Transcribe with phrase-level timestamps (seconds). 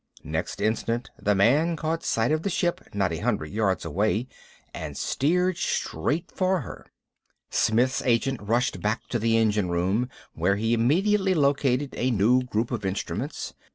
[0.23, 4.27] Next instant the man caught sight of the ship, not a hundred yards away;
[4.73, 6.87] and steered straight for her.
[7.51, 12.71] Smith's agent rushed back to the engine room, where he immediately located a new group
[12.71, 13.53] of instruments.